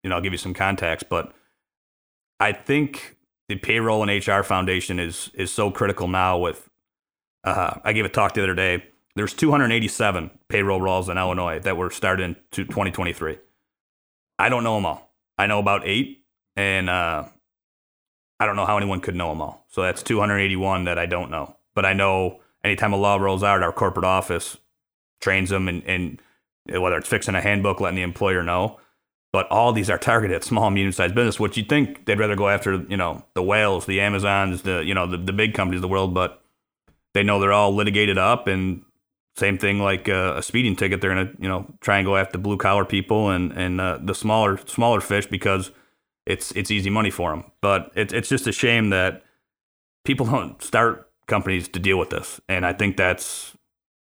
[0.03, 1.33] you know, I'll give you some contacts." But
[2.39, 3.17] I think
[3.49, 6.38] the payroll and HR foundation is is so critical now.
[6.38, 6.69] With
[7.43, 8.86] uh, I gave a talk the other day.
[9.15, 13.38] There's 287 payroll rolls in Illinois that were started in 2023.
[14.39, 15.13] I don't know them all.
[15.38, 17.25] I know about eight, and uh,
[18.39, 19.65] I don't know how anyone could know them all.
[19.69, 21.57] So that's 281 that I don't know.
[21.75, 24.58] But I know anytime a law rolls out, our corporate office
[25.21, 26.21] trains them, and, and
[26.69, 28.80] whether it's fixing a handbook, letting the employer know.
[29.32, 32.19] But all these are targeted at small and medium sized business, which you think they'd
[32.19, 35.56] rather go after, you know, the whales, the Amazons, the you know, the, the big
[35.56, 36.43] companies of the world, but
[37.13, 38.84] they know they're all litigated up and
[39.36, 41.02] same thing like uh, a speeding ticket.
[41.02, 44.13] They're gonna, you know, try and go after blue collar people and and uh, the
[44.13, 45.71] smaller smaller fish because
[46.26, 47.45] it's it's easy money for them.
[47.62, 49.23] But it's it's just a shame that
[50.06, 53.55] people don't start companies to deal with this, and I think that's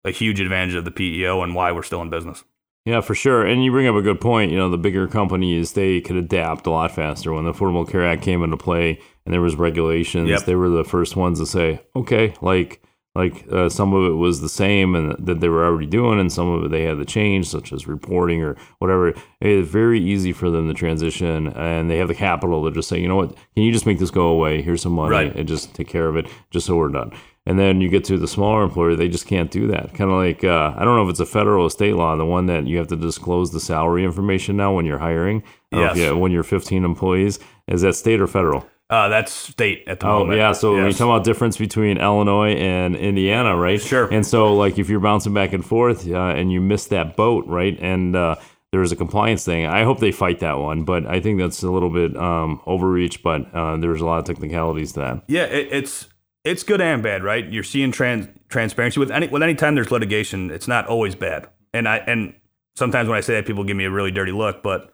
[0.06, 2.44] a huge advantage of the PEO and why we're still in business.
[2.86, 3.46] Yeah, for sure.
[3.46, 4.52] And you bring up a good point.
[4.52, 7.34] You know, the bigger companies they could adapt a lot faster.
[7.34, 10.46] When the Affordable Care Act came into play and there was regulations, yep.
[10.46, 12.82] they were the first ones to say, okay, like
[13.16, 16.32] like uh, some of it was the same and that they were already doing and
[16.32, 19.14] some of it they had to change such as reporting or whatever.
[19.42, 23.00] It's very easy for them to transition and they have the capital to just say
[23.00, 23.36] you know what?
[23.56, 24.62] Can you just make this go away?
[24.62, 25.36] Here's some money right.
[25.36, 27.12] and just take care of it just so we're done.
[27.48, 29.96] And then you get to the smaller employer they just can't do that.
[29.96, 32.26] Kind of like uh, i don't know if it's a federal or state law the
[32.26, 35.42] one that you have to disclose the salary information now when you're hiring.
[35.72, 35.98] Yes.
[35.98, 37.40] yeah when you're 15 employees.
[37.68, 40.22] Is that state or federal uh, that's state at the moment.
[40.22, 40.38] oh, moment.
[40.40, 40.52] yeah.
[40.52, 40.78] So yes.
[40.78, 43.80] when you talk about difference between Illinois and Indiana, right?
[43.80, 44.12] Sure.
[44.12, 47.46] And so, like, if you're bouncing back and forth uh, and you miss that boat,
[47.46, 47.78] right?
[47.80, 48.36] And uh,
[48.72, 49.68] there's a compliance thing.
[49.68, 53.22] I hope they fight that one, but I think that's a little bit um, overreach.
[53.22, 55.24] But uh, there's a lot of technicalities to that.
[55.28, 56.08] Yeah, it, it's
[56.44, 57.48] it's good and bad, right?
[57.48, 60.50] You're seeing trans transparency with any with any time there's litigation.
[60.50, 62.34] It's not always bad, and I and
[62.76, 64.92] sometimes when I say that, people give me a really dirty look, but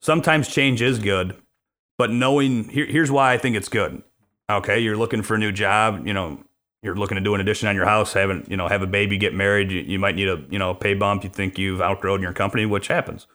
[0.00, 1.36] sometimes change is good
[1.98, 4.02] but knowing here, here's why I think it's good.
[4.50, 6.06] Okay, you're looking for a new job.
[6.06, 6.38] You know,
[6.82, 9.18] you're looking to do an addition on your house, having you know have a baby,
[9.18, 9.70] get married.
[9.70, 11.24] You, you might need a you know pay bump.
[11.24, 13.26] You think you've outgrown your company, which happens.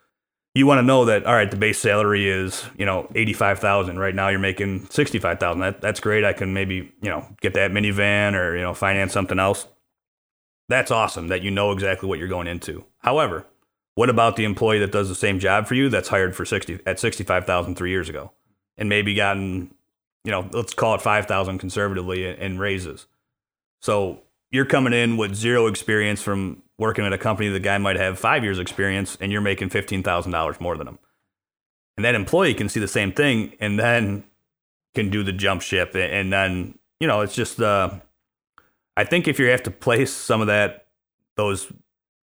[0.53, 3.59] You want to know that all right, the base salary is you know eighty five
[3.59, 3.99] thousand.
[3.99, 5.61] Right now, you're making sixty five thousand.
[5.61, 6.23] That that's great.
[6.23, 9.67] I can maybe you know get that minivan or you know finance something else.
[10.69, 12.85] That's awesome that you know exactly what you're going into.
[12.99, 13.45] However,
[13.95, 16.79] what about the employee that does the same job for you that's hired for sixty
[16.85, 18.31] at sixty five thousand three years ago?
[18.81, 19.71] And maybe gotten,
[20.25, 23.05] you know, let's call it 5,000 conservatively in raises.
[23.79, 27.95] So you're coming in with zero experience from working at a company the guy might
[27.95, 30.99] have five years experience and you're making $15,000 more than him.
[31.95, 34.23] And that employee can see the same thing and then
[34.95, 35.93] can do the jump ship.
[35.93, 37.91] And then, you know, it's just, uh,
[38.97, 40.87] I think if you have to place some of that,
[41.37, 41.71] those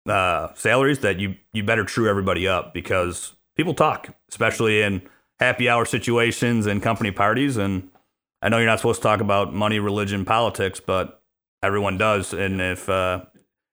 [0.06, 5.08] uh, salaries, that you, you better true everybody up because people talk, especially in
[5.44, 7.56] happy hour situations and company parties.
[7.56, 7.90] And
[8.42, 11.22] I know you're not supposed to talk about money, religion, politics, but
[11.62, 12.32] everyone does.
[12.32, 13.24] And if uh,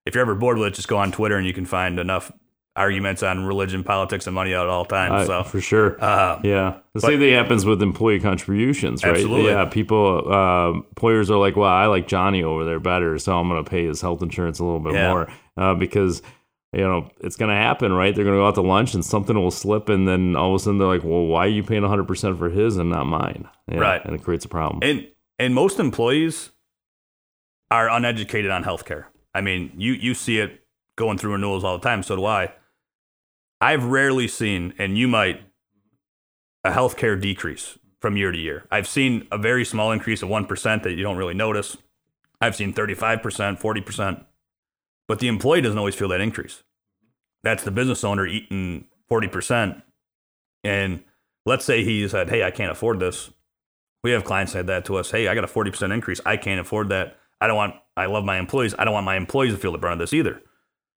[0.05, 2.31] if you're ever bored with it, just go on Twitter and you can find enough
[2.75, 5.27] arguments on religion, politics, and money at all times.
[5.27, 6.77] So for sure, uh, yeah.
[6.93, 9.15] The but, same thing happens with employee contributions, right?
[9.15, 9.51] Absolutely.
[9.51, 13.49] Yeah, people, uh, employers are like, "Well, I like Johnny over there better, so I'm
[13.49, 15.09] going to pay his health insurance a little bit yeah.
[15.09, 16.21] more uh, because."
[16.73, 18.15] You know, it's going to happen, right?
[18.15, 20.61] They're going to go out to lunch and something will slip, and then all of
[20.61, 23.05] a sudden they're like, "Well, why are you paying 100 percent for his and not
[23.05, 24.79] mine?" Yeah, right, and it creates a problem.
[24.81, 25.07] And
[25.37, 26.51] and most employees
[27.69, 29.05] are uneducated on healthcare.
[29.33, 30.61] I mean, you you see it
[30.97, 32.03] going through renewals all the time.
[32.03, 32.53] So do I.
[33.59, 35.41] I've rarely seen, and you might,
[36.63, 38.65] a healthcare decrease from year to year.
[38.71, 41.77] I've seen a very small increase of one percent that you don't really notice.
[42.39, 44.25] I've seen 35 percent, 40 percent.
[45.11, 46.63] But the employee doesn't always feel that increase.
[47.43, 49.81] That's the business owner eating 40%.
[50.63, 51.03] And
[51.45, 53.29] let's say he said, Hey, I can't afford this.
[54.05, 55.11] We have clients said that to us.
[55.11, 56.21] Hey, I got a 40% increase.
[56.25, 57.17] I can't afford that.
[57.41, 58.73] I don't want, I love my employees.
[58.79, 60.41] I don't want my employees to feel the brunt of this either.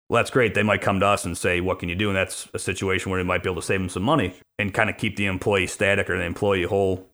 [0.09, 0.53] Well, that's great.
[0.53, 2.09] They might come to us and say, What can you do?
[2.09, 4.76] And that's a situation where they might be able to save them some money and
[4.76, 7.09] kind of keep the employee static or the employee whole.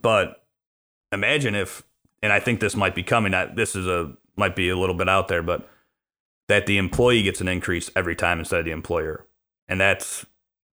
[0.00, 0.40] But
[1.10, 1.82] imagine if,
[2.22, 5.08] and I think this might be coming, this is a, might be a little bit
[5.08, 5.68] out there, but
[6.52, 9.26] that the employee gets an increase every time instead of the employer.
[9.68, 10.26] And that's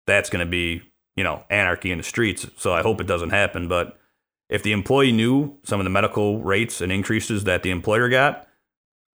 [0.06, 0.82] that's going to be,
[1.16, 2.46] you know, anarchy in the streets.
[2.58, 3.98] So I hope it doesn't happen, but
[4.50, 8.46] if the employee knew some of the medical rates and increases that the employer got,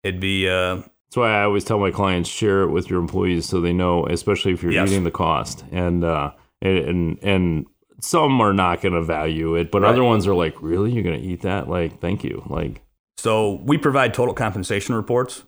[0.05, 3.47] it'd be uh that's why I always tell my clients share it with your employees
[3.47, 4.89] so they know, especially if you're yes.
[4.89, 5.65] eating the cost.
[5.71, 7.67] And uh, and and
[8.01, 9.91] some are not going to value it, but right.
[9.91, 11.69] other ones are like, "Really, you're going to eat that?
[11.69, 12.83] Like, thank you." Like,
[13.17, 15.45] So we provide total compensation reports,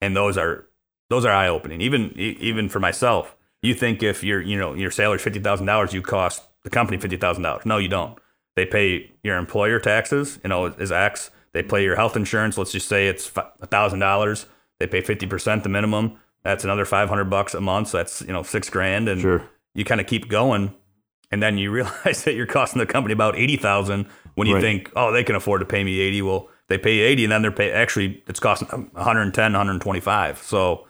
[0.00, 0.66] and those are
[1.10, 1.80] those are eye opening.
[1.80, 5.92] Even even for myself, you think if your you know your salary fifty thousand dollars,
[5.92, 7.64] you cost the company fifty thousand dollars.
[7.66, 8.18] No, you don't.
[8.56, 11.30] They pay your employer taxes, you know, is X.
[11.52, 12.58] They pay your health insurance.
[12.58, 14.46] Let's just say it's thousand dollars.
[14.78, 16.18] They pay fifty percent, the minimum.
[16.44, 17.88] That's another five hundred bucks a month.
[17.88, 19.42] So that's you know six grand, and Sure.
[19.74, 20.74] you kind of keep going,
[21.30, 24.60] and then you realize that you're costing the company about eighty thousand when you Right.
[24.62, 26.22] think, oh, they can afford to pay me eighty.
[26.22, 30.38] Well, they pay eighty, and then they're pay actually it's costing them 110, 125.
[30.42, 30.86] So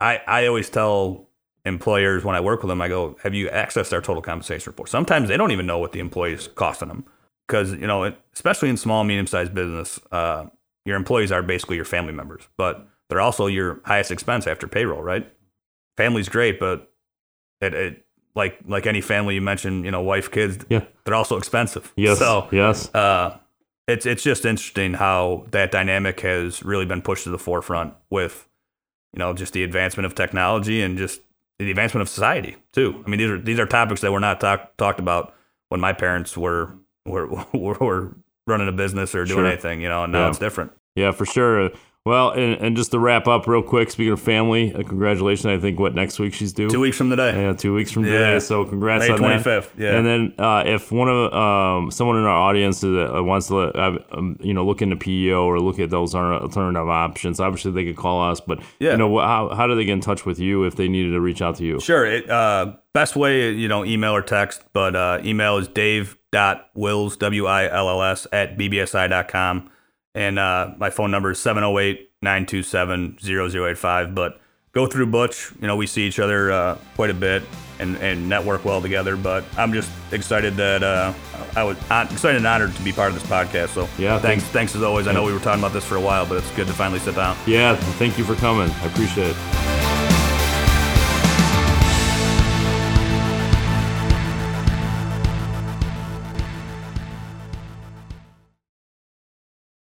[0.00, 1.28] I I always tell
[1.64, 4.88] employers when I work with them, I go, have you accessed our total compensation report?
[4.88, 7.04] Sometimes they don't even know what the employee's costing them
[7.48, 10.46] because you know, it, especially in small, medium sized business, uh,
[10.84, 15.02] your employees are basically your family members, but they're also your highest expense after payroll,
[15.02, 15.32] right?
[15.96, 16.92] Family's great, but
[17.60, 18.04] it, it
[18.36, 20.84] like like any family you mentioned, you know, wife, kids, Yeah.
[21.04, 21.92] they're also expensive.
[21.96, 22.18] Yes.
[22.20, 22.94] So yes.
[22.94, 23.38] uh,
[23.88, 28.48] it's it's just interesting how that dynamic has really been pushed to the forefront with,
[29.12, 31.20] you know, just the advancement of technology and just
[31.58, 33.02] the advancement of society too.
[33.06, 35.34] I mean, these are these are topics that were not talk, talked about
[35.68, 36.74] when my parents were
[37.06, 38.16] were were, were
[38.46, 39.46] running a business or doing Sure.
[39.46, 40.28] anything, you know, and now Yeah.
[40.30, 40.72] it's different.
[40.94, 41.70] Yeah, for sure.
[42.06, 45.44] Well, and, and just to wrap up real quick, speaking of family, uh, congratulations.
[45.46, 46.70] I think what next week she's due.
[46.70, 48.12] Two weeks from today, Yeah, two weeks from Yeah.
[48.12, 48.38] today.
[48.38, 49.42] So congrats May on that.
[49.42, 49.96] 25th, yeah.
[49.96, 53.58] And then uh, if one of um, someone in our audience that uh, wants to
[53.58, 57.84] uh, um, you know look into PEO or look at those alternative options, obviously they
[57.84, 58.38] could call us.
[58.40, 58.92] But Yeah.
[58.92, 61.20] you know how how do they get in touch with you if they needed to
[61.20, 61.80] reach out to you?
[61.80, 62.06] Sure.
[62.06, 67.46] It, uh, best way, you know, email or text, but uh, email is dave.wills, W
[67.46, 69.70] I L L S, w i l l s at bbsi.com.
[70.16, 74.14] And uh, my phone number is 708 927 0085.
[74.14, 74.40] But
[74.72, 75.52] go through Butch.
[75.60, 77.42] You know, we see each other uh, quite a bit
[77.78, 79.14] and, and network well together.
[79.16, 81.12] But I'm just excited that uh,
[81.54, 83.68] I was hon- excited and honored to be part of this podcast.
[83.74, 84.22] So Yeah, thanks.
[84.22, 84.44] thanks.
[84.44, 85.06] Thanks as always.
[85.06, 86.98] I know we were talking about this for a while, but it's good to finally
[87.00, 87.36] sit down.
[87.46, 88.70] Yeah, thank you for coming.
[88.70, 89.95] I appreciate it.